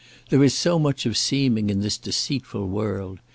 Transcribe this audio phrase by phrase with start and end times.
[0.29, 3.19] "There is so much of seeming in this deceitful world.